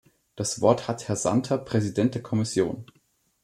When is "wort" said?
0.61-0.87